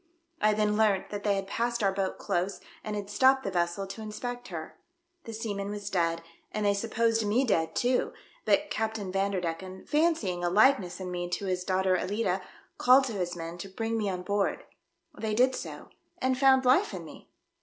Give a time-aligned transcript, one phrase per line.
[0.41, 3.85] I then learnt that they had passed our boat close, and had stopped the vessel
[3.85, 4.79] to inspect her.
[5.25, 8.11] The sea man was dead, and they supposed me dead too,
[8.43, 12.41] but Captain Vanderdecken, fancying a likeness in me to his daughter Alicia,
[12.79, 14.63] called to his men to bring me on board.
[15.15, 17.29] They did so and found life in me."